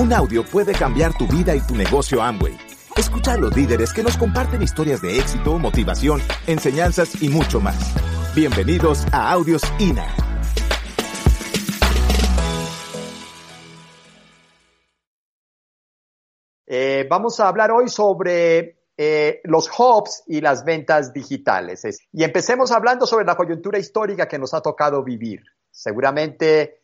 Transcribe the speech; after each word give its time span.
Un 0.00 0.14
audio 0.14 0.42
puede 0.42 0.72
cambiar 0.72 1.12
tu 1.12 1.26
vida 1.26 1.54
y 1.54 1.60
tu 1.60 1.74
negocio 1.74 2.22
Amway. 2.22 2.56
Escucha 2.96 3.34
a 3.34 3.36
los 3.36 3.54
líderes 3.54 3.92
que 3.92 4.02
nos 4.02 4.16
comparten 4.16 4.62
historias 4.62 5.02
de 5.02 5.18
éxito, 5.18 5.58
motivación, 5.58 6.22
enseñanzas 6.46 7.22
y 7.22 7.28
mucho 7.28 7.60
más. 7.60 7.76
Bienvenidos 8.34 9.04
a 9.12 9.30
Audios 9.30 9.60
INA. 9.78 10.06
Eh, 16.66 17.06
vamos 17.10 17.38
a 17.38 17.48
hablar 17.48 17.70
hoy 17.70 17.90
sobre 17.90 18.78
eh, 18.96 19.42
los 19.44 19.68
hubs 19.78 20.24
y 20.26 20.40
las 20.40 20.64
ventas 20.64 21.12
digitales. 21.12 22.08
Y 22.10 22.24
empecemos 22.24 22.72
hablando 22.72 23.06
sobre 23.06 23.26
la 23.26 23.36
coyuntura 23.36 23.78
histórica 23.78 24.26
que 24.26 24.38
nos 24.38 24.54
ha 24.54 24.62
tocado 24.62 25.04
vivir. 25.04 25.42
Seguramente 25.70 26.79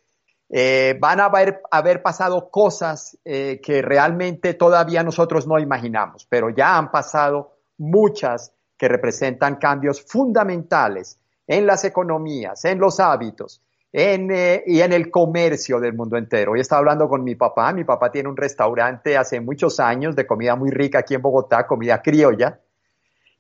eh, 0.48 0.96
van 1.00 1.20
a 1.20 1.24
haber, 1.24 1.60
haber, 1.70 2.02
pasado 2.02 2.50
cosas 2.50 3.18
eh, 3.24 3.60
que 3.62 3.82
realmente 3.82 4.54
todavía 4.54 5.02
nosotros 5.02 5.46
no 5.46 5.58
imaginamos, 5.58 6.26
pero 6.26 6.50
ya 6.50 6.76
han 6.76 6.90
pasado 6.90 7.56
muchas 7.78 8.52
que 8.76 8.88
representan 8.88 9.56
cambios 9.56 10.02
fundamentales 10.02 11.18
en 11.46 11.66
las 11.66 11.84
economías, 11.84 12.64
en 12.64 12.78
los 12.78 13.00
hábitos 13.00 13.62
en, 13.92 14.30
eh, 14.30 14.62
y 14.66 14.80
en 14.80 14.92
el 14.92 15.10
comercio 15.10 15.80
del 15.80 15.94
mundo 15.94 16.16
entero. 16.16 16.52
Hoy 16.52 16.60
estaba 16.60 16.80
hablando 16.80 17.08
con 17.08 17.24
mi 17.24 17.34
papá, 17.34 17.72
mi 17.72 17.84
papá 17.84 18.12
tiene 18.12 18.28
un 18.28 18.36
restaurante 18.36 19.16
hace 19.16 19.40
muchos 19.40 19.80
años 19.80 20.14
de 20.14 20.26
comida 20.26 20.54
muy 20.54 20.70
rica 20.70 20.98
aquí 20.98 21.14
en 21.14 21.22
Bogotá, 21.22 21.66
comida 21.66 22.02
criolla, 22.02 22.60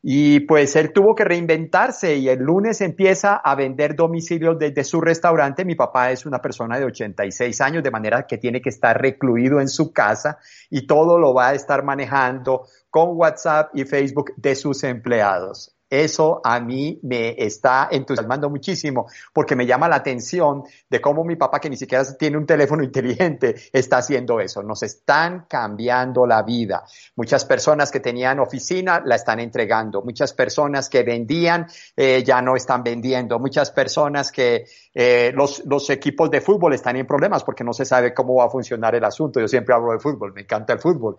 y 0.08 0.38
pues 0.38 0.76
él 0.76 0.92
tuvo 0.92 1.16
que 1.16 1.24
reinventarse 1.24 2.14
y 2.14 2.28
el 2.28 2.38
lunes 2.38 2.80
empieza 2.80 3.34
a 3.34 3.56
vender 3.56 3.96
domicilios 3.96 4.56
desde 4.56 4.84
su 4.84 5.00
restaurante. 5.00 5.64
Mi 5.64 5.74
papá 5.74 6.12
es 6.12 6.26
una 6.26 6.38
persona 6.38 6.78
de 6.78 6.84
86 6.84 7.60
años, 7.60 7.82
de 7.82 7.90
manera 7.90 8.24
que 8.24 8.38
tiene 8.38 8.60
que 8.60 8.68
estar 8.68 8.96
recluido 8.96 9.60
en 9.60 9.66
su 9.66 9.92
casa 9.92 10.38
y 10.70 10.86
todo 10.86 11.18
lo 11.18 11.34
va 11.34 11.48
a 11.48 11.54
estar 11.54 11.82
manejando 11.82 12.68
con 12.88 13.16
WhatsApp 13.16 13.70
y 13.74 13.84
Facebook 13.84 14.32
de 14.36 14.54
sus 14.54 14.84
empleados. 14.84 15.75
Eso 15.88 16.40
a 16.42 16.58
mí 16.58 16.98
me 17.02 17.34
está 17.38 17.88
entusiasmando 17.90 18.50
muchísimo 18.50 19.06
porque 19.32 19.54
me 19.54 19.66
llama 19.66 19.88
la 19.88 19.96
atención 19.96 20.64
de 20.90 21.00
cómo 21.00 21.24
mi 21.24 21.36
papá, 21.36 21.60
que 21.60 21.70
ni 21.70 21.76
siquiera 21.76 22.04
tiene 22.16 22.36
un 22.36 22.46
teléfono 22.46 22.82
inteligente, 22.84 23.54
está 23.72 23.98
haciendo 23.98 24.40
eso. 24.40 24.62
Nos 24.62 24.82
están 24.82 25.46
cambiando 25.48 26.26
la 26.26 26.42
vida. 26.42 26.84
Muchas 27.14 27.44
personas 27.44 27.90
que 27.90 28.00
tenían 28.00 28.40
oficina 28.40 29.00
la 29.04 29.14
están 29.14 29.38
entregando. 29.38 30.02
Muchas 30.02 30.32
personas 30.32 30.88
que 30.88 31.04
vendían 31.04 31.66
eh, 31.96 32.24
ya 32.24 32.42
no 32.42 32.56
están 32.56 32.82
vendiendo. 32.82 33.38
Muchas 33.38 33.70
personas 33.70 34.32
que 34.32 34.66
eh, 34.92 35.32
los, 35.34 35.64
los 35.66 35.88
equipos 35.90 36.30
de 36.30 36.40
fútbol 36.40 36.74
están 36.74 36.96
en 36.96 37.06
problemas 37.06 37.44
porque 37.44 37.62
no 37.62 37.72
se 37.72 37.84
sabe 37.84 38.12
cómo 38.12 38.34
va 38.34 38.46
a 38.46 38.50
funcionar 38.50 38.96
el 38.96 39.04
asunto. 39.04 39.38
Yo 39.38 39.46
siempre 39.46 39.74
hablo 39.74 39.92
de 39.92 40.00
fútbol, 40.00 40.32
me 40.32 40.40
encanta 40.40 40.72
el 40.72 40.80
fútbol. 40.80 41.18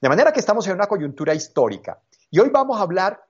De 0.00 0.08
manera 0.08 0.32
que 0.32 0.40
estamos 0.40 0.66
en 0.68 0.74
una 0.74 0.86
coyuntura 0.86 1.34
histórica. 1.34 2.00
Y 2.30 2.38
hoy 2.38 2.50
vamos 2.50 2.78
a 2.78 2.82
hablar 2.82 3.27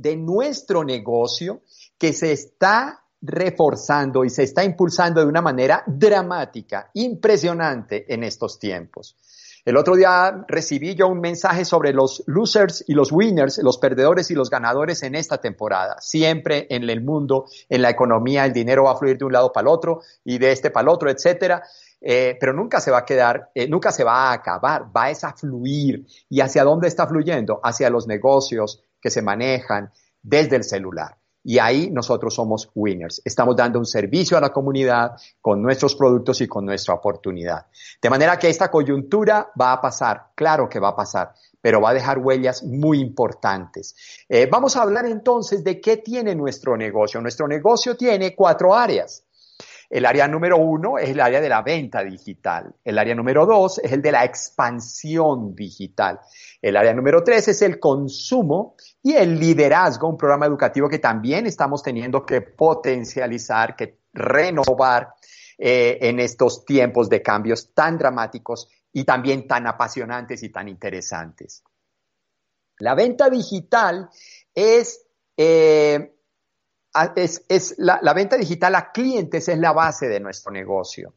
de 0.00 0.16
nuestro 0.16 0.84
negocio 0.84 1.62
que 1.98 2.12
se 2.12 2.32
está 2.32 3.04
reforzando 3.20 4.24
y 4.24 4.30
se 4.30 4.44
está 4.44 4.64
impulsando 4.64 5.20
de 5.20 5.26
una 5.26 5.42
manera 5.42 5.82
dramática, 5.86 6.90
impresionante 6.94 8.12
en 8.12 8.22
estos 8.22 8.58
tiempos. 8.58 9.16
El 9.64 9.76
otro 9.76 9.96
día 9.96 10.46
recibí 10.48 10.94
yo 10.94 11.08
un 11.08 11.20
mensaje 11.20 11.64
sobre 11.64 11.92
los 11.92 12.22
losers 12.26 12.84
y 12.86 12.94
los 12.94 13.12
winners, 13.12 13.58
los 13.58 13.76
perdedores 13.76 14.30
y 14.30 14.34
los 14.34 14.48
ganadores 14.48 15.02
en 15.02 15.14
esta 15.14 15.38
temporada. 15.38 15.96
Siempre 16.00 16.66
en 16.70 16.88
el 16.88 17.02
mundo, 17.02 17.46
en 17.68 17.82
la 17.82 17.90
economía, 17.90 18.46
el 18.46 18.52
dinero 18.54 18.84
va 18.84 18.92
a 18.92 18.96
fluir 18.96 19.18
de 19.18 19.26
un 19.26 19.32
lado 19.32 19.52
para 19.52 19.68
el 19.68 19.74
otro 19.74 20.00
y 20.24 20.38
de 20.38 20.52
este 20.52 20.70
para 20.70 20.84
el 20.84 20.88
otro, 20.88 21.10
etcétera. 21.10 21.62
Eh, 22.00 22.38
pero 22.40 22.52
nunca 22.54 22.80
se 22.80 22.90
va 22.90 22.98
a 22.98 23.04
quedar, 23.04 23.50
eh, 23.54 23.68
nunca 23.68 23.90
se 23.90 24.04
va 24.04 24.30
a 24.30 24.32
acabar, 24.32 24.86
va 24.96 25.08
a 25.08 25.32
fluir. 25.34 26.06
¿Y 26.30 26.40
hacia 26.40 26.64
dónde 26.64 26.88
está 26.88 27.06
fluyendo? 27.06 27.60
Hacia 27.62 27.90
los 27.90 28.06
negocios, 28.06 28.82
que 29.00 29.10
se 29.10 29.22
manejan 29.22 29.90
desde 30.22 30.56
el 30.56 30.64
celular. 30.64 31.16
Y 31.44 31.58
ahí 31.58 31.90
nosotros 31.90 32.34
somos 32.34 32.70
winners. 32.74 33.22
Estamos 33.24 33.56
dando 33.56 33.78
un 33.78 33.86
servicio 33.86 34.36
a 34.36 34.40
la 34.40 34.50
comunidad 34.50 35.12
con 35.40 35.62
nuestros 35.62 35.94
productos 35.94 36.40
y 36.40 36.46
con 36.46 36.66
nuestra 36.66 36.94
oportunidad. 36.94 37.66
De 38.02 38.10
manera 38.10 38.38
que 38.38 38.48
esta 38.48 38.70
coyuntura 38.70 39.50
va 39.58 39.72
a 39.72 39.80
pasar, 39.80 40.32
claro 40.34 40.68
que 40.68 40.80
va 40.80 40.88
a 40.88 40.96
pasar, 40.96 41.32
pero 41.60 41.80
va 41.80 41.90
a 41.90 41.94
dejar 41.94 42.18
huellas 42.18 42.62
muy 42.64 43.00
importantes. 43.00 43.94
Eh, 44.28 44.46
vamos 44.50 44.76
a 44.76 44.82
hablar 44.82 45.06
entonces 45.06 45.64
de 45.64 45.80
qué 45.80 45.98
tiene 45.98 46.34
nuestro 46.34 46.76
negocio. 46.76 47.20
Nuestro 47.20 47.48
negocio 47.48 47.96
tiene 47.96 48.34
cuatro 48.34 48.74
áreas. 48.74 49.24
El 49.90 50.04
área 50.04 50.28
número 50.28 50.58
uno 50.58 50.98
es 50.98 51.08
el 51.08 51.20
área 51.20 51.40
de 51.40 51.48
la 51.48 51.62
venta 51.62 52.04
digital. 52.04 52.74
El 52.84 52.98
área 52.98 53.14
número 53.14 53.46
dos 53.46 53.78
es 53.78 53.90
el 53.92 54.02
de 54.02 54.12
la 54.12 54.24
expansión 54.24 55.54
digital. 55.54 56.20
El 56.60 56.76
área 56.76 56.92
número 56.92 57.24
tres 57.24 57.48
es 57.48 57.62
el 57.62 57.80
consumo 57.80 58.76
y 59.02 59.14
el 59.14 59.38
liderazgo, 59.38 60.08
un 60.08 60.18
programa 60.18 60.44
educativo 60.44 60.88
que 60.88 60.98
también 60.98 61.46
estamos 61.46 61.82
teniendo 61.82 62.26
que 62.26 62.42
potencializar, 62.42 63.74
que 63.76 64.00
renovar 64.12 65.14
eh, 65.56 65.98
en 66.02 66.20
estos 66.20 66.64
tiempos 66.66 67.08
de 67.08 67.22
cambios 67.22 67.72
tan 67.72 67.96
dramáticos 67.96 68.68
y 68.92 69.04
también 69.04 69.48
tan 69.48 69.66
apasionantes 69.66 70.42
y 70.42 70.50
tan 70.50 70.68
interesantes. 70.68 71.64
La 72.78 72.94
venta 72.94 73.30
digital 73.30 74.08
es 74.54 75.04
eh, 75.36 76.17
es, 77.16 77.74
la, 77.78 78.12
venta 78.14 78.36
digital 78.36 78.74
a 78.74 78.92
clientes 78.92 79.48
es 79.48 79.58
la 79.58 79.72
base 79.72 80.08
de 80.08 80.20
nuestro 80.20 80.52
negocio. 80.52 81.14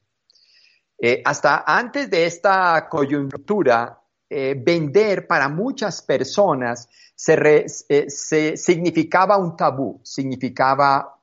Eh, 0.98 1.22
hasta 1.26 1.64
antes 1.66 2.09
de 2.09 2.26
esta 2.26 2.88
coyuntura, 2.90 4.00
eh, 4.30 4.56
vender 4.58 5.28
para 5.28 5.50
muchas 5.50 6.02
personas 6.02 6.88
se, 7.16 7.66
eh, 7.90 8.09
significaba 8.56 9.38
un 9.38 9.56
tabú, 9.56 10.00
significaba, 10.04 11.20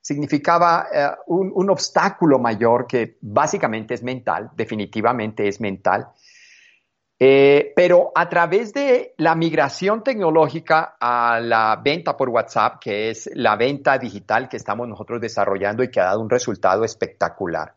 significaba 0.00 0.86
un, 1.26 1.50
un 1.54 1.70
obstáculo 1.70 2.38
mayor 2.38 2.86
que 2.86 3.18
básicamente 3.20 3.94
es 3.94 4.02
mental, 4.02 4.50
definitivamente 4.54 5.48
es 5.48 5.60
mental. 5.60 6.08
Eh, 7.18 7.72
pero 7.74 8.12
a 8.14 8.28
través 8.28 8.74
de 8.74 9.14
la 9.16 9.34
migración 9.34 10.04
tecnológica 10.04 10.96
a 11.00 11.40
la 11.40 11.80
venta 11.82 12.14
por 12.14 12.28
WhatsApp, 12.28 12.78
que 12.78 13.08
es 13.08 13.30
la 13.34 13.56
venta 13.56 13.96
digital 13.96 14.48
que 14.50 14.58
estamos 14.58 14.86
nosotros 14.86 15.20
desarrollando 15.20 15.82
y 15.82 15.90
que 15.90 16.00
ha 16.00 16.04
dado 16.04 16.20
un 16.20 16.28
resultado 16.28 16.84
espectacular, 16.84 17.72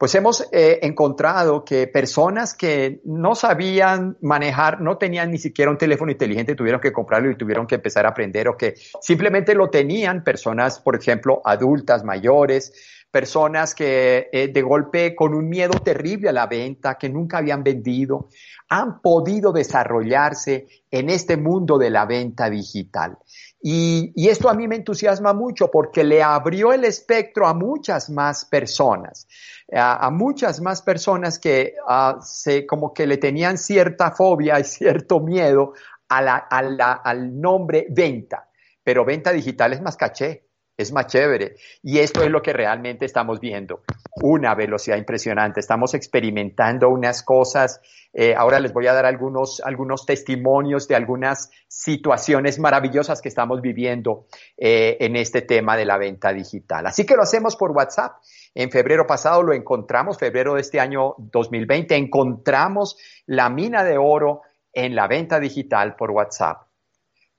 pues 0.00 0.14
hemos 0.14 0.48
eh, 0.52 0.78
encontrado 0.80 1.62
que 1.62 1.86
personas 1.86 2.54
que 2.54 3.02
no 3.04 3.34
sabían 3.34 4.16
manejar, 4.22 4.80
no 4.80 4.96
tenían 4.96 5.30
ni 5.30 5.36
siquiera 5.36 5.70
un 5.70 5.76
teléfono 5.76 6.10
inteligente, 6.10 6.54
tuvieron 6.54 6.80
que 6.80 6.90
comprarlo 6.90 7.30
y 7.30 7.36
tuvieron 7.36 7.66
que 7.66 7.74
empezar 7.74 8.06
a 8.06 8.08
aprender 8.08 8.48
o 8.48 8.56
que 8.56 8.76
simplemente 9.02 9.54
lo 9.54 9.68
tenían, 9.68 10.24
personas, 10.24 10.80
por 10.80 10.96
ejemplo, 10.96 11.42
adultas, 11.44 12.02
mayores, 12.02 12.72
personas 13.10 13.74
que 13.74 14.28
eh, 14.32 14.48
de 14.48 14.62
golpe 14.62 15.14
con 15.14 15.34
un 15.34 15.48
miedo 15.48 15.72
terrible 15.82 16.28
a 16.28 16.32
la 16.32 16.46
venta, 16.46 16.96
que 16.96 17.08
nunca 17.08 17.38
habían 17.38 17.62
vendido, 17.62 18.28
han 18.68 19.00
podido 19.00 19.52
desarrollarse 19.52 20.66
en 20.90 21.10
este 21.10 21.36
mundo 21.36 21.76
de 21.76 21.90
la 21.90 22.06
venta 22.06 22.48
digital. 22.48 23.18
Y, 23.62 24.12
esto 24.28 24.48
a 24.48 24.54
mí 24.54 24.66
me 24.68 24.76
entusiasma 24.76 25.34
mucho 25.34 25.70
porque 25.70 26.02
le 26.02 26.22
abrió 26.22 26.72
el 26.72 26.84
espectro 26.84 27.46
a 27.46 27.52
muchas 27.52 28.08
más 28.08 28.44
personas, 28.46 29.26
a, 29.72 30.10
muchas 30.10 30.60
más 30.60 30.80
personas 30.80 31.38
que 31.38 31.74
ah, 31.86 32.18
se, 32.22 32.64
como 32.64 32.94
que 32.94 33.06
le 33.06 33.18
tenían 33.18 33.58
cierta 33.58 34.12
fobia 34.12 34.58
y 34.60 34.64
cierto 34.64 35.20
miedo 35.20 35.74
al 36.08 37.40
nombre 37.40 37.86
venta. 37.90 38.48
Pero 38.82 39.04
venta 39.04 39.30
digital 39.30 39.72
es 39.74 39.82
más 39.82 39.96
caché, 39.96 40.49
es 40.80 40.92
más 40.92 41.06
chévere. 41.06 41.56
Y 41.82 41.98
esto 41.98 42.22
es 42.22 42.30
lo 42.30 42.42
que 42.42 42.52
realmente 42.52 43.04
estamos 43.04 43.40
viendo, 43.40 43.82
una 44.22 44.54
velocidad 44.54 44.96
impresionante. 44.96 45.60
Estamos 45.60 45.94
experimentando 45.94 46.88
unas 46.88 47.22
cosas. 47.22 47.80
Eh, 48.12 48.34
ahora 48.34 48.60
les 48.60 48.72
voy 48.72 48.86
a 48.86 48.94
dar 48.94 49.06
algunos, 49.06 49.60
algunos 49.64 50.06
testimonios 50.06 50.88
de 50.88 50.96
algunas 50.96 51.50
situaciones 51.68 52.58
maravillosas 52.58 53.20
que 53.20 53.28
estamos 53.28 53.60
viviendo 53.60 54.26
eh, 54.56 54.96
en 55.00 55.16
este 55.16 55.42
tema 55.42 55.76
de 55.76 55.84
la 55.84 55.98
venta 55.98 56.32
digital. 56.32 56.86
Así 56.86 57.04
que 57.04 57.14
lo 57.14 57.22
hacemos 57.22 57.56
por 57.56 57.70
WhatsApp. 57.72 58.16
En 58.54 58.70
febrero 58.70 59.06
pasado 59.06 59.42
lo 59.42 59.52
encontramos, 59.52 60.18
febrero 60.18 60.54
de 60.54 60.62
este 60.62 60.80
año 60.80 61.14
2020, 61.18 61.94
encontramos 61.94 62.96
la 63.26 63.48
mina 63.48 63.84
de 63.84 63.96
oro 63.96 64.42
en 64.72 64.94
la 64.94 65.06
venta 65.06 65.38
digital 65.38 65.94
por 65.94 66.10
WhatsApp. 66.10 66.69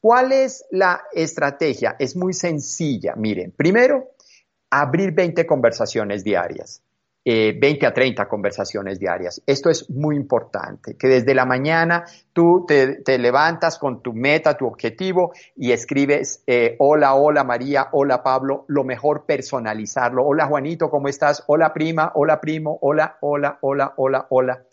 ¿Cuál 0.02 0.32
es 0.32 0.66
la 0.72 1.04
estrategia? 1.14 1.96
Es 2.00 2.16
muy 2.16 2.34
sencilla. 2.34 3.14
Miren, 3.16 3.52
primero, 3.52 4.10
abrir 4.72 5.12
20 5.12 5.46
conversaciones 5.46 6.24
diarias. 6.24 6.82
20 7.24 7.68
eh, 7.68 7.88
a 7.88 7.94
30 7.94 8.28
conversaciones 8.28 8.98
diarias. 8.98 9.44
Esto 9.46 9.70
es 9.70 9.88
muy 9.92 10.16
importante, 10.16 10.98
que 10.98 11.08
desde 11.08 11.36
la 11.36 11.46
mañana 11.46 12.04
tú 12.34 12.66
te, 12.68 13.20
levantas 13.20 13.78
con 13.78 14.02
tu 14.02 14.14
meta, 14.14 14.58
tu 14.58 14.66
objetivo 14.66 15.32
y 15.56 15.72
escribes, 15.72 16.42
eh, 16.48 16.76
hola, 16.80 17.14
hola 17.14 17.44
María, 17.44 17.90
hola 17.92 18.24
Pablo, 18.24 18.66
lo 18.70 18.84
mejor 18.84 19.26
personalizarlo. 19.28 20.26
Hola 20.26 20.48
Juanito, 20.48 20.90
¿cómo 20.90 21.10
estás? 21.10 21.44
Hola 21.46 21.74
prima, 21.74 22.12
hola 22.16 22.42
primo, 22.42 22.80
hola, 22.82 23.18
hola, 23.22 23.60
hola, 23.62 23.94
hola, 23.98 24.26
hola. 24.30 24.64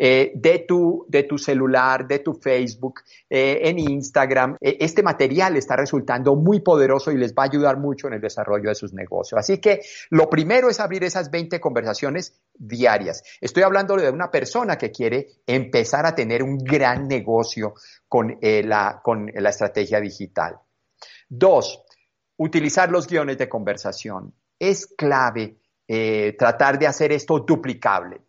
Eh, 0.00 0.30
de, 0.34 0.60
tu, 0.60 1.04
de 1.08 1.24
tu 1.24 1.36
celular, 1.36 2.06
de 2.06 2.20
tu 2.20 2.34
Facebook, 2.34 3.00
eh, 3.28 3.60
en 3.64 3.78
Instagram. 3.78 4.56
este 4.60 5.02
material 5.02 5.56
está 5.56 5.74
resultando 5.74 6.36
muy 6.36 6.60
poderoso 6.60 7.10
y 7.10 7.16
les 7.16 7.34
va 7.34 7.42
a 7.42 7.46
ayudar 7.46 7.78
mucho 7.78 8.06
en 8.06 8.14
el 8.14 8.20
desarrollo 8.20 8.68
de 8.68 8.74
sus 8.76 8.92
negocios. 8.92 9.38
Así 9.38 9.58
que 9.58 9.80
lo 10.10 10.30
primero 10.30 10.68
es 10.68 10.78
abrir 10.78 11.02
esas 11.02 11.30
20 11.30 11.60
conversaciones 11.60 12.40
diarias. 12.54 13.22
Estoy 13.40 13.64
hablando 13.64 13.96
de 13.96 14.10
una 14.10 14.30
persona 14.30 14.78
que 14.78 14.92
quiere 14.92 15.26
empezar 15.46 16.06
a 16.06 16.14
tener 16.14 16.42
un 16.42 16.58
gran 16.58 17.08
negocio 17.08 17.74
con, 18.06 18.38
la, 18.40 19.00
con 19.02 19.30
la 19.34 19.50
estrategia 19.50 20.00
digital. 20.00 20.56
Dos, 21.28 21.82
utilizar 22.36 22.90
los 22.90 23.06
guiones 23.06 23.36
de 23.38 23.48
conversación. 23.48 24.34
Es 24.58 24.86
clave 24.86 25.58
eh, 25.86 26.34
tratar 26.38 26.78
de 26.78 26.86
hacer 26.86 27.12
esto 27.12 27.40
duplicable. 27.40 28.20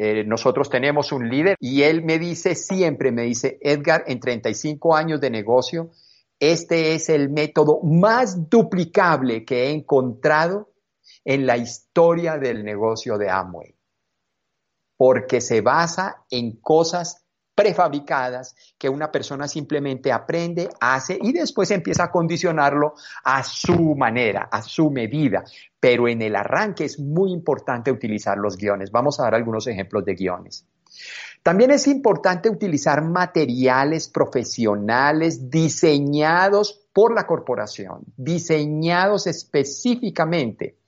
Eh, 0.00 0.22
nosotros 0.22 0.70
tenemos 0.70 1.10
un 1.10 1.28
líder 1.28 1.56
y 1.58 1.82
él 1.82 2.04
me 2.04 2.20
dice 2.20 2.54
siempre, 2.54 3.10
me 3.10 3.22
dice, 3.22 3.58
Edgar, 3.60 4.04
en 4.06 4.20
35 4.20 4.94
años 4.94 5.20
de 5.20 5.28
negocio, 5.28 5.90
este 6.38 6.94
es 6.94 7.08
el 7.08 7.30
método 7.30 7.80
más 7.82 8.48
duplicable 8.48 9.44
que 9.44 9.64
he 9.64 9.70
encontrado 9.72 10.70
en 11.24 11.46
la 11.46 11.56
historia 11.56 12.38
del 12.38 12.62
negocio 12.62 13.18
de 13.18 13.28
Amway, 13.28 13.74
porque 14.96 15.40
se 15.40 15.62
basa 15.62 16.24
en 16.30 16.60
cosas 16.60 17.26
prefabricadas 17.58 18.54
que 18.78 18.88
una 18.88 19.10
persona 19.10 19.48
simplemente 19.48 20.12
aprende, 20.12 20.68
hace 20.80 21.18
y 21.20 21.32
después 21.32 21.72
empieza 21.72 22.04
a 22.04 22.10
condicionarlo 22.12 22.94
a 23.24 23.42
su 23.42 23.96
manera, 23.96 24.48
a 24.52 24.62
su 24.62 24.92
medida. 24.92 25.42
Pero 25.80 26.06
en 26.06 26.22
el 26.22 26.36
arranque 26.36 26.84
es 26.84 27.00
muy 27.00 27.32
importante 27.32 27.90
utilizar 27.90 28.38
los 28.38 28.56
guiones. 28.56 28.92
Vamos 28.92 29.18
a 29.18 29.24
dar 29.24 29.34
algunos 29.34 29.66
ejemplos 29.66 30.04
de 30.04 30.14
guiones. 30.14 30.68
También 31.42 31.70
es 31.70 31.86
importante 31.86 32.50
utilizar 32.50 33.02
materiales 33.02 34.08
profesionales 34.08 35.50
diseñados 35.50 36.88
por 36.92 37.14
la 37.14 37.26
corporación, 37.26 38.02
diseñados 38.16 39.26
específicamente 39.26 40.78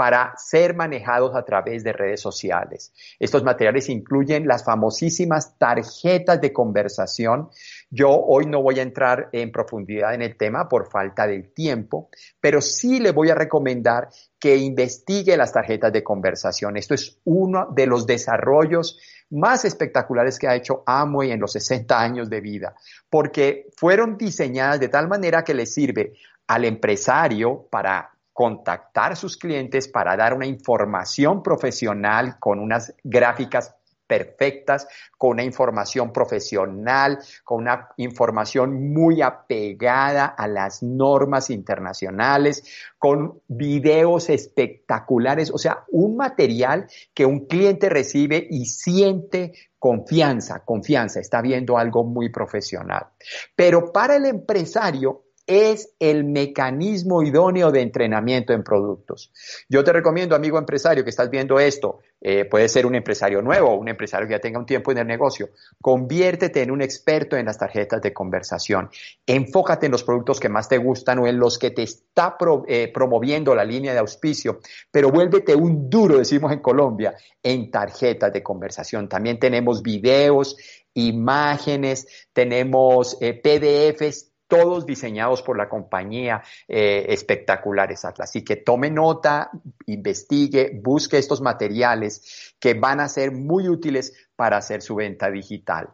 para 0.00 0.32
ser 0.38 0.74
manejados 0.74 1.36
a 1.36 1.44
través 1.44 1.84
de 1.84 1.92
redes 1.92 2.22
sociales. 2.22 2.94
Estos 3.18 3.44
materiales 3.44 3.90
incluyen 3.90 4.46
las 4.46 4.64
famosísimas 4.64 5.58
tarjetas 5.58 6.40
de 6.40 6.54
conversación. 6.54 7.50
Yo 7.90 8.08
hoy 8.08 8.46
no 8.46 8.62
voy 8.62 8.78
a 8.78 8.82
entrar 8.82 9.28
en 9.32 9.52
profundidad 9.52 10.14
en 10.14 10.22
el 10.22 10.38
tema 10.38 10.66
por 10.66 10.90
falta 10.90 11.26
de 11.26 11.42
tiempo, 11.42 12.08
pero 12.40 12.62
sí 12.62 12.98
le 12.98 13.12
voy 13.12 13.28
a 13.28 13.34
recomendar 13.34 14.08
que 14.38 14.56
investigue 14.56 15.36
las 15.36 15.52
tarjetas 15.52 15.92
de 15.92 16.02
conversación. 16.02 16.78
Esto 16.78 16.94
es 16.94 17.20
uno 17.24 17.68
de 17.70 17.86
los 17.86 18.06
desarrollos 18.06 18.98
más 19.30 19.64
espectaculares 19.64 20.38
que 20.38 20.48
ha 20.48 20.54
hecho 20.54 20.82
Amway 20.86 21.30
en 21.30 21.40
los 21.40 21.52
60 21.52 21.98
años 21.98 22.28
de 22.28 22.40
vida, 22.40 22.74
porque 23.08 23.68
fueron 23.76 24.16
diseñadas 24.16 24.80
de 24.80 24.88
tal 24.88 25.08
manera 25.08 25.42
que 25.42 25.54
le 25.54 25.66
sirve 25.66 26.14
al 26.46 26.64
empresario 26.64 27.66
para 27.70 28.10
contactar 28.32 29.12
a 29.12 29.16
sus 29.16 29.36
clientes 29.36 29.88
para 29.88 30.16
dar 30.16 30.34
una 30.34 30.46
información 30.46 31.42
profesional 31.42 32.38
con 32.38 32.58
unas 32.58 32.94
gráficas 33.04 33.74
perfectas, 34.10 34.88
con 35.16 35.30
una 35.30 35.44
información 35.44 36.12
profesional, 36.12 37.20
con 37.44 37.60
una 37.60 37.90
información 37.96 38.92
muy 38.92 39.22
apegada 39.22 40.26
a 40.26 40.48
las 40.48 40.82
normas 40.82 41.48
internacionales, 41.48 42.64
con 42.98 43.40
videos 43.46 44.28
espectaculares, 44.28 45.52
o 45.52 45.58
sea, 45.58 45.84
un 45.92 46.16
material 46.16 46.88
que 47.14 47.24
un 47.24 47.46
cliente 47.46 47.88
recibe 47.88 48.44
y 48.50 48.66
siente 48.66 49.52
confianza, 49.78 50.64
confianza, 50.64 51.20
está 51.20 51.40
viendo 51.40 51.78
algo 51.78 52.02
muy 52.02 52.30
profesional. 52.30 53.06
Pero 53.54 53.92
para 53.92 54.16
el 54.16 54.26
empresario 54.26 55.22
es 55.50 55.94
el 55.98 56.22
mecanismo 56.22 57.24
idóneo 57.24 57.72
de 57.72 57.80
entrenamiento 57.80 58.52
en 58.52 58.62
productos. 58.62 59.32
Yo 59.68 59.82
te 59.82 59.92
recomiendo, 59.92 60.36
amigo 60.36 60.58
empresario, 60.58 61.02
que 61.02 61.10
estás 61.10 61.28
viendo 61.28 61.58
esto, 61.58 61.98
eh, 62.20 62.44
puede 62.44 62.68
ser 62.68 62.86
un 62.86 62.94
empresario 62.94 63.42
nuevo 63.42 63.74
un 63.74 63.88
empresario 63.88 64.28
que 64.28 64.34
ya 64.34 64.38
tenga 64.38 64.60
un 64.60 64.66
tiempo 64.66 64.92
en 64.92 64.98
el 64.98 65.06
negocio, 65.06 65.50
conviértete 65.80 66.62
en 66.62 66.70
un 66.70 66.82
experto 66.82 67.36
en 67.36 67.46
las 67.46 67.58
tarjetas 67.58 68.00
de 68.00 68.12
conversación. 68.12 68.90
Enfócate 69.26 69.86
en 69.86 69.92
los 69.92 70.04
productos 70.04 70.38
que 70.38 70.48
más 70.48 70.68
te 70.68 70.78
gustan 70.78 71.18
o 71.18 71.26
en 71.26 71.38
los 71.38 71.58
que 71.58 71.72
te 71.72 71.82
está 71.82 72.36
eh, 72.68 72.90
promoviendo 72.94 73.52
la 73.52 73.64
línea 73.64 73.92
de 73.92 73.98
auspicio, 73.98 74.60
pero 74.90 75.10
vuélvete 75.10 75.56
un 75.56 75.90
duro, 75.90 76.18
decimos 76.18 76.52
en 76.52 76.60
Colombia, 76.60 77.14
en 77.42 77.72
tarjetas 77.72 78.32
de 78.32 78.42
conversación. 78.42 79.08
También 79.08 79.40
tenemos 79.40 79.82
videos, 79.82 80.56
imágenes, 80.94 82.06
tenemos 82.32 83.16
eh, 83.20 83.34
PDFs 83.34 84.29
todos 84.50 84.84
diseñados 84.84 85.40
por 85.40 85.56
la 85.56 85.68
compañía 85.68 86.42
eh, 86.68 87.06
espectaculares 87.08 88.04
Así 88.04 88.44
que 88.44 88.56
tome 88.56 88.90
nota, 88.90 89.50
investigue, 89.86 90.78
busque 90.82 91.16
estos 91.16 91.40
materiales 91.40 92.54
que 92.58 92.74
van 92.74 93.00
a 93.00 93.08
ser 93.08 93.32
muy 93.32 93.68
útiles 93.68 94.12
para 94.36 94.58
hacer 94.58 94.82
su 94.82 94.96
venta 94.96 95.30
digital. 95.30 95.88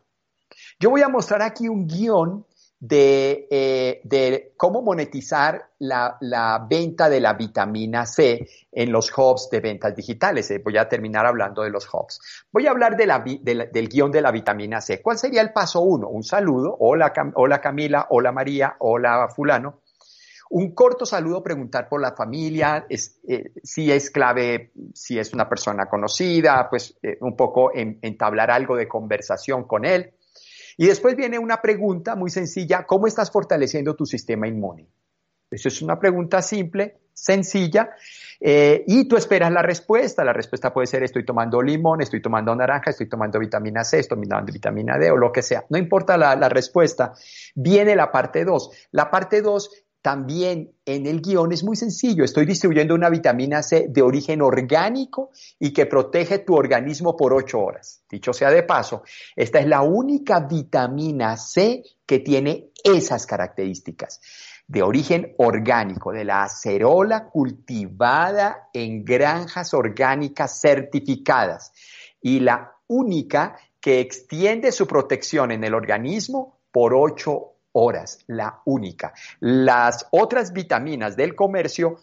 Yo 0.80 0.90
voy 0.90 1.02
a 1.02 1.08
mostrar 1.08 1.42
aquí 1.42 1.68
un 1.68 1.86
guion 1.86 2.46
eh, 2.78 4.02
de, 4.04 4.52
cómo 4.54 4.82
monetizar 4.82 5.70
la, 5.78 6.18
venta 6.68 7.08
de 7.08 7.20
la 7.20 7.32
vitamina 7.32 8.04
C 8.04 8.46
en 8.70 8.92
los 8.92 9.10
hubs 9.16 9.48
de 9.50 9.60
ventas 9.60 9.96
digitales. 9.96 10.50
Eh, 10.50 10.60
voy 10.62 10.76
a 10.76 10.88
terminar 10.88 11.24
hablando 11.24 11.62
de 11.62 11.70
los 11.70 11.88
hubs. 11.92 12.20
Voy 12.52 12.66
a 12.66 12.70
hablar 12.70 12.96
del 12.96 13.88
guion 13.88 14.12
de 14.12 14.20
la 14.20 14.30
vitamina 14.30 14.80
C. 14.80 15.00
¿Cuál 15.00 15.16
sería 15.16 15.40
el 15.40 15.52
paso 15.52 15.80
uno? 15.80 16.08
Un 16.08 16.22
saludo. 16.22 16.76
Hola, 16.80 17.12
hola 17.34 17.60
Camila, 17.60 18.08
hola 18.10 18.32
María, 18.32 18.76
hola 18.80 19.28
fulano. 19.34 19.80
Un 20.48 20.74
corto 20.74 21.04
saludo, 21.06 21.42
preguntar 21.42 21.88
por 21.88 22.00
la 22.00 22.12
familia, 22.12 22.86
eh, 22.88 23.52
si 23.64 23.90
es 23.90 24.10
clave, 24.10 24.70
si 24.94 25.18
es 25.18 25.32
una 25.32 25.48
persona 25.48 25.86
conocida, 25.86 26.68
pues 26.70 26.96
un 27.20 27.34
poco 27.34 27.72
entablar 27.74 28.52
algo 28.52 28.76
de 28.76 28.86
conversación 28.86 29.64
con 29.64 29.84
él. 29.84 30.12
Y 30.76 30.86
después 30.86 31.16
viene 31.16 31.38
una 31.38 31.60
pregunta 31.62 32.14
muy 32.14 32.30
sencilla, 32.30 32.84
¿cómo 32.84 33.06
estás 33.06 33.30
fortaleciendo 33.30 33.94
tu 33.94 34.04
sistema 34.04 34.46
inmune? 34.46 34.88
Eso 35.50 35.68
es 35.68 35.80
una 35.80 35.98
pregunta 35.98 36.42
simple, 36.42 36.98
sencilla, 37.12 37.90
eh, 38.40 38.84
y 38.86 39.08
tú 39.08 39.16
esperas 39.16 39.50
la 39.52 39.62
respuesta. 39.62 40.24
La 40.24 40.32
respuesta 40.32 40.72
puede 40.72 40.86
ser 40.86 41.02
estoy 41.02 41.24
tomando 41.24 41.62
limón, 41.62 42.02
estoy 42.02 42.20
tomando 42.20 42.54
naranja, 42.54 42.90
estoy 42.90 43.08
tomando 43.08 43.38
vitamina 43.38 43.84
C, 43.84 44.00
estoy 44.00 44.20
tomando 44.28 44.52
vitamina 44.52 44.98
D 44.98 45.10
o 45.10 45.16
lo 45.16 45.32
que 45.32 45.42
sea. 45.42 45.64
No 45.70 45.78
importa 45.78 46.16
la, 46.16 46.36
la 46.36 46.48
respuesta. 46.48 47.14
Viene 47.54 47.96
la 47.96 48.10
parte 48.10 48.44
2. 48.44 48.88
La 48.90 49.10
parte 49.10 49.40
2 49.40 49.85
también 50.06 50.70
en 50.84 51.04
el 51.04 51.20
guion 51.20 51.50
es 51.50 51.64
muy 51.64 51.74
sencillo. 51.74 52.22
Estoy 52.22 52.46
distribuyendo 52.46 52.94
una 52.94 53.10
vitamina 53.10 53.60
C 53.60 53.86
de 53.88 54.02
origen 54.02 54.40
orgánico 54.40 55.32
y 55.58 55.72
que 55.72 55.86
protege 55.86 56.38
tu 56.38 56.54
organismo 56.54 57.16
por 57.16 57.34
ocho 57.34 57.58
horas. 57.58 58.04
Dicho 58.08 58.32
sea 58.32 58.52
de 58.52 58.62
paso, 58.62 59.02
esta 59.34 59.58
es 59.58 59.66
la 59.66 59.82
única 59.82 60.38
vitamina 60.38 61.36
C 61.36 61.82
que 62.06 62.20
tiene 62.20 62.68
esas 62.84 63.26
características 63.26 64.20
de 64.68 64.84
origen 64.84 65.34
orgánico, 65.38 66.12
de 66.12 66.24
la 66.24 66.44
acerola 66.44 67.28
cultivada 67.28 68.68
en 68.72 69.04
granjas 69.04 69.74
orgánicas 69.74 70.60
certificadas 70.60 71.72
y 72.22 72.38
la 72.38 72.76
única 72.86 73.56
que 73.80 73.98
extiende 73.98 74.70
su 74.70 74.86
protección 74.86 75.50
en 75.50 75.64
el 75.64 75.74
organismo 75.74 76.60
por 76.70 76.94
ocho 76.94 77.55
horas, 77.76 78.18
la 78.26 78.62
única. 78.64 79.12
Las 79.40 80.06
otras 80.10 80.52
vitaminas 80.52 81.16
del 81.16 81.34
comercio 81.34 81.98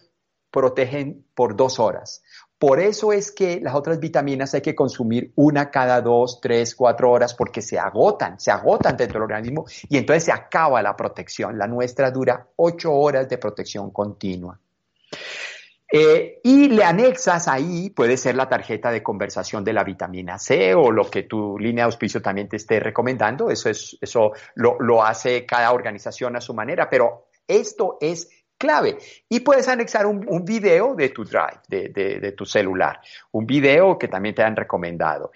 protegen 0.50 1.26
por 1.34 1.56
dos 1.56 1.80
horas. 1.80 2.22
Por 2.58 2.78
eso 2.78 3.12
es 3.12 3.32
que 3.32 3.60
las 3.60 3.74
otras 3.74 3.98
vitaminas 3.98 4.54
hay 4.54 4.60
que 4.60 4.76
consumir 4.76 5.32
una 5.34 5.70
cada 5.70 6.00
dos, 6.00 6.40
tres, 6.40 6.76
cuatro 6.76 7.10
horas 7.10 7.34
porque 7.34 7.60
se 7.60 7.78
agotan, 7.78 8.38
se 8.38 8.52
agotan 8.52 8.96
dentro 8.96 9.14
del 9.14 9.24
organismo 9.24 9.64
y 9.88 9.96
entonces 9.98 10.24
se 10.24 10.32
acaba 10.32 10.80
la 10.80 10.96
protección. 10.96 11.58
La 11.58 11.66
nuestra 11.66 12.12
dura 12.12 12.46
ocho 12.56 12.92
horas 12.92 13.28
de 13.28 13.36
protección 13.36 13.90
continua. 13.90 14.58
Eh, 15.96 16.40
y 16.42 16.70
le 16.70 16.82
anexas 16.82 17.46
ahí, 17.46 17.88
puede 17.88 18.16
ser 18.16 18.34
la 18.34 18.48
tarjeta 18.48 18.90
de 18.90 19.00
conversación 19.00 19.62
de 19.62 19.72
la 19.72 19.84
vitamina 19.84 20.40
C 20.40 20.74
o 20.74 20.90
lo 20.90 21.08
que 21.08 21.22
tu 21.22 21.56
línea 21.56 21.84
de 21.84 21.86
auspicio 21.86 22.20
también 22.20 22.48
te 22.48 22.56
esté 22.56 22.80
recomendando. 22.80 23.48
Eso, 23.48 23.70
es, 23.70 23.96
eso 24.00 24.32
lo, 24.56 25.04
hace 25.04 25.46
cada 25.46 25.70
organización 25.70 26.34
a 26.34 26.40
su 26.40 26.52
manera, 26.52 26.90
pero 26.90 27.28
esto 27.46 27.96
es 28.00 28.28
clave. 28.58 28.98
Y 29.28 29.38
puedes 29.38 29.68
anexar 29.68 30.04
un, 30.06 30.44
video 30.44 30.96
de 30.96 31.10
tu 31.10 31.24
drive, 31.24 31.60
de, 31.68 31.90
de, 31.90 32.32
tu 32.32 32.44
celular, 32.44 33.00
un 33.30 33.46
video 33.46 33.96
que 33.96 34.08
también 34.08 34.34
te 34.34 34.42
han 34.42 34.56
recomendado. 34.56 35.30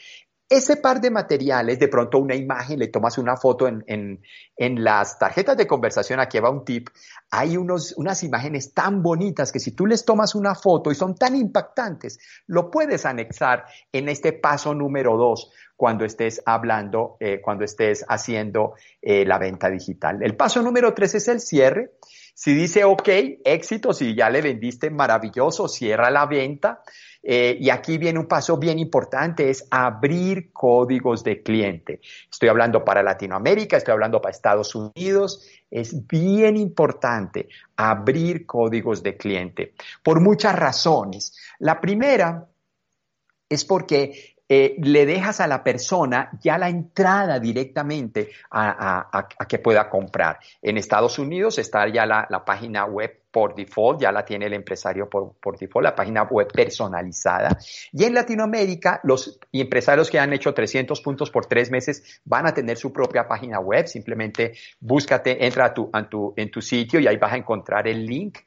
Ese 0.49 0.77
par 0.77 1.01
de 1.01 1.11
materiales, 1.11 1.79
de 1.79 1.89
pronto 1.89 2.19
una 2.19 2.35
imagen, 2.35 2.79
le 2.79 2.89
tomas 2.89 3.19
una 3.19 3.37
foto 3.37 3.69
en, 3.69 3.85
en, 3.87 4.85
las 4.85 5.19
tarjetas 5.19 5.57
de 5.57 5.67
conversación, 5.67 6.21
aquí 6.21 6.39
va 6.39 6.51
un 6.51 6.65
tip, 6.65 6.89
hay 7.31 7.57
unos, 7.57 7.93
unas 7.97 8.23
imágenes 8.23 8.73
tan 8.73 9.03
bonitas 9.03 9.53
que 9.53 9.61
si 9.61 9.73
tú 9.73 9.87
les 9.87 10.05
tomas 10.05 10.35
una 10.35 10.55
foto 10.55 10.91
y 10.91 10.95
son 10.95 11.15
tan 11.15 11.37
impactantes, 11.37 12.19
lo 12.47 12.71
puedes 12.71 13.05
anexar 13.05 13.67
en 13.93 14.09
este 14.09 14.33
paso 14.33 14.75
número 14.75 15.17
dos 15.19 15.51
cuando 15.77 16.05
estés 16.05 16.43
hablando, 16.47 17.19
eh, 17.21 17.41
cuando 17.41 17.65
estés 17.65 18.05
haciendo 18.09 18.75
eh, 19.03 19.25
la 19.27 19.39
venta 19.39 19.69
digital. 19.69 20.23
El 20.23 20.35
paso 20.35 20.63
número 20.63 20.95
tres 20.95 21.15
es 21.15 21.29
el 21.29 21.41
cierre. 21.41 21.93
Si 22.39 22.55
dice, 22.55 22.85
ok, 22.85 23.09
éxito, 23.45 23.93
si 23.93 24.15
ya 24.15 24.31
le 24.31 24.41
vendiste, 24.41 24.91
maravilloso, 24.91 25.67
cierra 25.67 26.09
la 26.09 26.25
venta. 26.25 26.83
Eh, 27.21 27.57
y 27.59 27.69
aquí 27.69 27.99
viene 27.99 28.21
un 28.21 28.29
paso 28.29 28.59
bien 28.59 28.79
importante, 28.79 29.51
es 29.51 29.67
abrir 29.73 30.53
códigos 30.53 31.25
de 31.25 31.43
cliente. 31.43 32.01
Estoy 32.31 32.49
hablando 32.49 32.85
para 32.85 33.03
Latinoamérica, 33.03 33.77
estoy 33.77 33.91
hablando 33.91 34.21
para 34.21 34.31
Estados 34.31 34.73
Unidos. 34.77 35.49
Es 35.69 36.07
bien 36.07 36.57
importante 36.57 37.49
abrir 37.75 38.47
códigos 38.47 39.03
de 39.03 39.17
cliente 39.17 39.75
por 40.05 40.21
muchas 40.21 40.55
razones. 40.55 41.37
La 41.59 41.81
primera 41.81 42.47
es 43.49 43.65
porque 43.65 44.37
eh, 44.49 44.77
le 44.79 45.05
dejas 45.05 45.41
a 45.41 45.47
la 45.47 45.63
persona 45.63 46.31
ya 46.41 46.57
la 46.57 46.69
entrada 46.69 47.39
directamente 47.39 48.31
a, 48.51 49.27
que 49.47 49.59
pueda 49.59 49.91
comprar. 49.91 50.39
En 50.63 50.79
Estados 50.79 51.19
Unidos 51.19 51.59
está 51.59 51.87
ya 51.89 52.07
la, 52.07 52.45
página 52.47 52.87
web 52.87 53.25
por 53.31 53.55
default, 53.55 54.01
ya 54.01 54.13
la 54.13 54.25
tiene 54.25 54.47
el 54.47 54.55
empresario 54.55 55.09
por, 55.09 55.35
por, 55.41 55.59
default, 55.59 55.85
la 55.85 55.95
página 55.95 56.23
web 56.23 56.49
personalizada. 56.53 57.59
Y 57.93 58.05
en 58.05 58.15
Latinoamérica, 58.15 59.01
los 59.05 59.39
empresarios 59.53 60.11
que 60.11 60.19
han 60.19 60.33
hecho 60.33 60.55
300 60.55 61.01
puntos 61.01 61.31
por 61.31 61.47
tres 61.47 61.71
meses 61.71 62.21
van 62.25 62.47
a 62.47 62.55
tener 62.55 62.77
su 62.77 62.93
propia 62.93 63.27
página 63.29 63.61
web. 63.61 63.87
Simplemente 63.87 64.55
búscate, 64.81 65.45
entra 65.45 65.67
a 65.67 65.75
tu, 65.75 65.91
tu, 66.11 66.33
en 66.37 66.51
tu 66.51 66.63
sitio 66.63 67.01
y 67.01 67.07
ahí 67.07 67.17
vas 67.17 67.33
a 67.33 67.37
encontrar 67.37 67.87
el 67.87 68.05
link. 68.07 68.39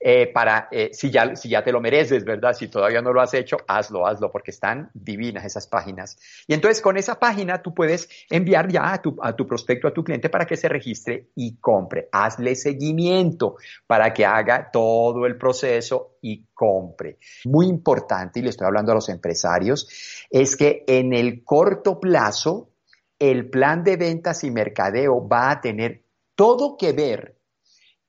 Eh, 0.00 0.28
para, 0.32 0.68
eh, 0.70 0.90
si, 0.92 1.10
ya, 1.10 1.34
si 1.34 1.48
ya 1.48 1.64
te 1.64 1.72
lo 1.72 1.80
mereces, 1.80 2.24
¿verdad? 2.24 2.52
Si 2.52 2.68
todavía 2.68 3.02
no 3.02 3.12
lo 3.12 3.20
has 3.20 3.34
hecho, 3.34 3.56
hazlo, 3.66 4.06
hazlo, 4.06 4.30
porque 4.30 4.52
están 4.52 4.90
divinas 4.94 5.44
esas 5.44 5.66
páginas. 5.66 6.16
Y 6.46 6.54
entonces 6.54 6.80
con 6.80 6.96
esa 6.96 7.18
página 7.18 7.62
tú 7.62 7.74
puedes 7.74 8.08
enviar 8.30 8.68
ya 8.68 8.92
a 8.92 9.02
tu, 9.02 9.16
a 9.20 9.34
tu 9.34 9.48
prospecto, 9.48 9.88
a 9.88 9.92
tu 9.92 10.04
cliente, 10.04 10.28
para 10.28 10.46
que 10.46 10.56
se 10.56 10.68
registre 10.68 11.30
y 11.34 11.56
compre. 11.56 12.08
Hazle 12.12 12.54
seguimiento 12.54 13.56
para 13.88 14.14
que 14.14 14.24
haga 14.24 14.37
todo 14.72 15.26
el 15.26 15.36
proceso 15.36 16.16
y 16.22 16.46
compre. 16.54 17.18
Muy 17.44 17.66
importante, 17.66 18.40
y 18.40 18.42
le 18.42 18.50
estoy 18.50 18.66
hablando 18.66 18.92
a 18.92 18.96
los 18.96 19.08
empresarios, 19.08 19.88
es 20.30 20.56
que 20.56 20.84
en 20.86 21.12
el 21.12 21.44
corto 21.44 22.00
plazo, 22.00 22.70
el 23.18 23.50
plan 23.50 23.82
de 23.82 23.96
ventas 23.96 24.44
y 24.44 24.50
mercadeo 24.50 25.26
va 25.26 25.50
a 25.50 25.60
tener 25.60 26.04
todo 26.34 26.76
que 26.76 26.92
ver 26.92 27.36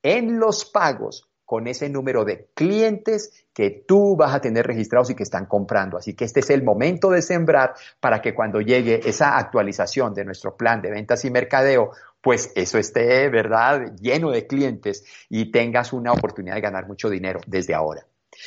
en 0.02 0.38
los 0.38 0.64
pagos 0.64 1.30
con 1.50 1.66
ese 1.66 1.88
número 1.88 2.24
de 2.24 2.48
clientes 2.54 3.44
que 3.52 3.84
tú 3.86 4.14
vas 4.16 4.32
a 4.32 4.40
tener 4.40 4.64
registrados 4.64 5.10
y 5.10 5.16
que 5.16 5.24
están 5.24 5.46
comprando. 5.46 5.96
Así 5.96 6.14
que 6.14 6.24
este 6.24 6.38
es 6.38 6.50
el 6.50 6.62
momento 6.62 7.10
de 7.10 7.22
sembrar 7.22 7.74
para 7.98 8.22
que 8.22 8.36
cuando 8.36 8.60
llegue 8.60 9.00
esa 9.04 9.36
actualización 9.36 10.14
de 10.14 10.24
nuestro 10.24 10.56
plan 10.56 10.80
de 10.80 10.92
ventas 10.92 11.24
y 11.24 11.30
mercadeo, 11.32 11.90
pues 12.20 12.52
eso 12.54 12.78
esté, 12.78 13.28
¿verdad?, 13.28 13.94
lleno 14.00 14.30
de 14.30 14.46
clientes 14.46 15.04
y 15.28 15.50
tengas 15.50 15.92
una 15.92 16.12
oportunidad 16.12 16.54
de 16.54 16.60
ganar 16.60 16.86
mucho 16.86 17.08
dinero 17.08 17.40
desde 17.46 17.74
ahora. 17.74 18.06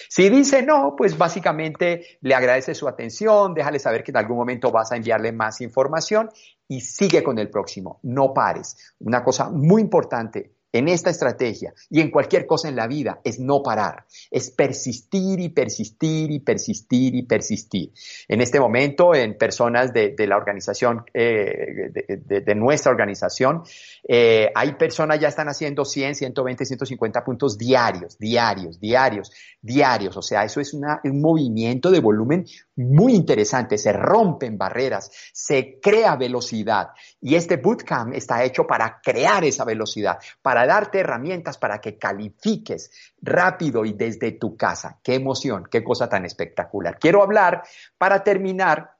Si 0.10 0.30
dice 0.30 0.63
no, 0.63 0.96
pues 0.98 1.18
básicamente 1.18 2.18
le 2.22 2.34
agradece 2.34 2.74
su 2.74 2.88
atención, 2.88 3.53
déjale 3.53 3.80
saber 3.80 4.03
que 4.03 4.12
en 4.12 4.18
algún 4.18 4.38
momento 4.38 4.72
vas 4.72 4.92
a 4.92 4.96
enviarle 4.96 5.32
más 5.32 5.62
información 5.62 6.30
y 6.68 6.82
sigue 6.82 7.24
con 7.24 7.38
el 7.38 7.50
próximo. 7.50 8.00
No 8.03 8.34
pares. 8.34 8.96
Una 9.00 9.24
cosa 9.24 9.50
muy 9.50 9.82
importante, 9.82 10.51
en 10.74 10.88
esta 10.88 11.12
estrategia 11.12 11.74
y 11.89 12.01
en 12.01 12.10
cualquier 12.10 12.46
cosa 12.48 12.68
en 12.68 12.75
la 12.75 12.88
vida 12.88 13.22
es 13.24 13.39
no 13.39 13.62
parar, 13.62 14.06
es 14.32 14.50
persistir 14.50 15.39
y 15.39 15.50
persistir 15.50 16.32
y 16.32 16.39
persistir 16.39 17.15
y 17.15 17.24
persistir. 17.24 17.92
En 18.27 18.42
este 18.42 18.60
momento, 18.60 19.13
en 19.13 19.38
personas 19.38 19.94
de, 19.94 20.15
la 20.27 20.36
organización, 20.36 21.06
eh, 21.13 21.92
de, 21.94 22.56
nuestra 22.56 22.92
organización, 22.92 23.63
eh, 24.08 24.50
hay 24.56 24.74
personas 24.74 25.20
ya 25.20 25.27
están 25.27 25.48
haciendo 25.48 25.86
100, 25.86 26.15
120, 26.15 26.65
150 26.65 27.24
puntos 27.24 27.58
diarios, 27.58 28.18
diarios, 28.18 28.80
diarios, 28.80 29.32
diarios. 29.62 30.18
O 30.18 30.22
sea, 30.22 30.44
eso 30.44 30.60
es 30.60 30.74
un 30.74 31.22
movimiento 31.22 31.92
de 31.92 32.00
volumen 32.00 32.46
muy 32.75 33.13
interesante. 33.13 33.77
Se 33.77 33.94
rompen 33.94 34.58
barreras, 34.58 35.12
se 35.32 35.80
crea 35.80 36.15
velocidad. 36.15 36.89
Y 37.22 37.36
este 37.36 37.58
bootcamp 37.58 38.13
está 38.13 38.44
hecho 38.44 38.65
para 38.65 39.00
crear 39.03 39.44
esa 39.44 39.65
velocidad, 39.65 40.18
para 40.42 40.62
darte 40.65 41.00
herramientas 41.00 41.58
para 41.58 41.79
que 41.79 41.98
califiques 41.98 42.91
rápido 43.22 43.86
y 43.86 43.93
desde 43.93 44.34
tu 44.34 44.55
casa. 44.55 45.00
Qué 45.03 45.15
emoción, 45.15 45.65
qué 45.70 45.84
cosa 45.84 46.10
tan 46.10 46.25
espectacular. 46.25 46.98
Quiero 47.00 47.24
hablar 47.24 47.63
para 47.98 48.24
terminar 48.24 48.93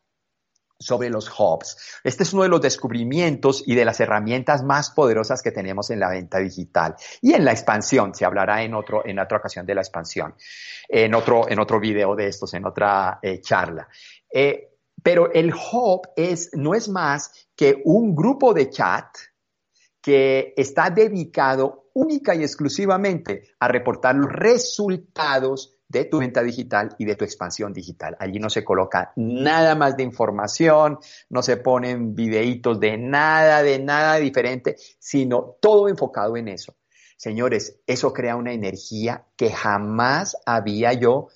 sobre 0.84 1.10
los 1.10 1.30
hubs. 1.30 1.78
Este 2.04 2.24
es 2.24 2.34
uno 2.34 2.44
de 2.44 2.50
los 2.50 2.62
descubrimientos 2.62 3.64
y 3.66 3.76
de 3.76 3.86
las 3.86 4.00
herramientas 4.00 4.64
más 4.64 4.92
poderosas 4.92 5.42
que 5.42 5.52
tenemos 5.52 5.90
en 5.90 6.00
la 6.00 6.10
venta 6.10 6.40
digital 6.40 6.96
y 7.22 7.34
en 7.34 7.46
la 7.46 7.52
expansión. 7.52 8.14
Se 8.14 8.26
hablará 8.26 8.64
en 8.64 8.74
otro, 8.74 9.06
en 9.06 9.20
otra 9.20 9.38
ocasión 9.38 9.66
de 9.66 9.76
la 9.76 9.82
expansión, 9.82 10.36
en 10.90 11.16
otro, 11.16 11.50
en 11.50 11.60
otro 11.60 11.80
video 11.80 12.16
de 12.16 12.28
estos, 12.28 12.54
en 12.54 12.66
otra 12.66 13.20
eh, 13.22 13.40
charla. 13.42 13.88
Eh, 14.32 14.70
pero 15.02 15.32
el 15.32 15.54
hub 15.54 16.10
es, 16.16 16.52
no 16.54 16.74
es 16.74 16.88
más 16.88 17.48
que 17.56 17.82
un 17.86 18.16
grupo 18.16 18.54
de 18.54 18.70
chat 18.70 19.06
que 20.04 20.54
está 20.58 20.90
dedicado 20.90 21.90
única 21.94 22.36
y 22.36 22.44
exclusivamente 22.44 23.56
a 23.58 23.70
reportar 23.70 24.16
los 24.16 24.30
resultados 24.30 25.78
de 25.88 26.06
tu 26.06 26.20
venta 26.20 26.44
digital 26.44 26.94
y 26.98 27.06
de 27.06 27.16
tu 27.16 27.24
expansión 27.24 27.72
digital. 27.72 28.18
Allí 28.20 28.38
no 28.38 28.50
se 28.50 28.66
coloca 28.66 29.14
nada 29.16 29.76
más 29.76 29.96
de 29.96 30.04
información, 30.04 31.00
no 31.30 31.42
se 31.42 31.56
ponen 31.56 32.14
videitos 32.16 32.80
de 32.82 32.98
nada, 32.98 33.64
de 33.64 33.80
nada 33.80 34.18
diferente, 34.18 34.76
sino 35.00 35.56
todo 35.62 35.88
enfocado 35.88 36.36
en 36.36 36.50
eso. 36.50 36.76
Señores, 37.16 37.80
eso 37.88 38.12
crea 38.12 38.36
una 38.36 38.52
energía 38.52 39.26
que 39.38 39.52
jamás 39.52 40.36
había 40.46 40.92
yo 40.92 41.30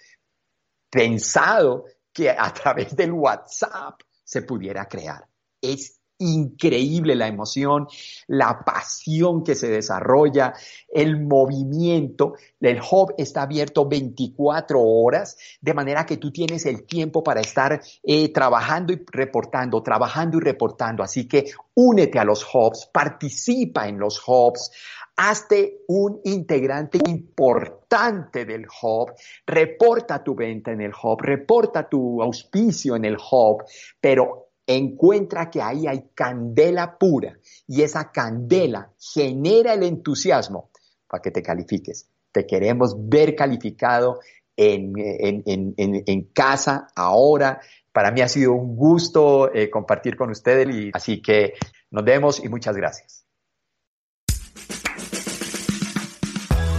pensado 0.89 1.86
que 2.12 2.31
a 2.31 2.53
través 2.53 2.95
del 2.97 3.13
WhatsApp 3.13 4.01
se 4.25 4.41
pudiera 4.41 4.89
crear. 4.89 5.25
Es 5.62 5.97
increíble 6.19 7.15
la 7.15 7.27
emoción, 7.27 7.88
la 8.27 8.63
pasión 8.65 9.43
que 9.43 9.55
se 9.55 9.69
desarrolla, 9.69 10.53
el 10.89 11.19
movimiento. 11.19 12.33
El 12.59 12.79
hub 12.79 13.13
está 13.17 13.43
abierto 13.43 13.88
24 13.88 14.81
horas, 14.81 15.38
de 15.62 15.74
manera 15.74 16.05
que 16.05 16.17
tú 16.17 16.31
tienes 16.31 16.65
el 16.65 16.83
tiempo 16.86 17.24
para 17.24 17.41
estar 17.41 17.81
eh, 18.03 18.33
trabajando 18.33 18.93
y 18.93 19.03
reportando, 19.12 19.81
trabajando 19.83 20.38
y 20.38 20.41
reportando. 20.41 21.03
Así 21.03 21.27
que 21.27 21.51
únete 21.75 22.19
a 22.19 22.24
los 22.24 22.45
hubs, 22.51 22.89
participa 22.91 23.88
en 23.88 24.00
los 24.00 24.21
hubs, 24.25 24.71
hazte 25.15 25.81
un 25.88 26.21
integrante 26.24 27.00
importante 27.07 28.45
del 28.45 28.65
hub, 28.81 29.13
reporta 29.45 30.24
tu 30.24 30.36
venta 30.36 30.71
en 30.71 30.81
el 30.81 30.91
hub, 30.91 31.21
reporta 31.21 31.89
tu 31.89 32.21
auspicio 32.21 32.95
en 32.95 33.05
el 33.05 33.17
hub, 33.17 33.63
pero 34.00 34.47
encuentra 34.67 35.50
que 35.50 35.62
ahí 35.62 35.88
hay 35.88 36.09
candela 36.13 36.97
pura 36.97 37.39
y 37.65 37.81
esa 37.81 38.12
candela 38.12 38.91
genera 39.00 39.74
el 39.74 39.83
entusiasmo 39.83 40.69
para 41.07 41.21
que 41.21 41.31
te 41.31 41.41
califiques. 41.41 42.09
Te 42.31 42.45
queremos 42.45 42.95
ver 42.97 43.33
calificado 43.36 44.19
en, 44.57 46.29
casa 46.33 46.88
ahora. 46.95 47.62
Para 47.91 48.12
mí 48.12 48.21
ha 48.21 48.27
sido 48.27 48.53
un 48.53 48.75
gusto 48.75 49.53
eh, 49.53 49.69
compartir 49.69 50.15
con 50.15 50.29
ustedes, 50.29 50.67
y, 50.75 50.91
así 50.93 51.21
que 51.21 51.53
nos 51.89 52.03
vemos 52.03 52.43
y 52.43 52.50
muchas 52.50 52.75
gracias. 52.75 53.25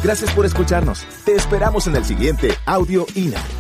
Gracias 0.05 0.33
por 0.33 0.47
escucharnos. 0.47 1.05
Te 1.25 1.35
esperamos 1.35 1.87
en 1.89 1.97
el 1.97 2.05
siguiente 2.05 2.51
Audio 2.67 3.07
INA. 3.17 3.58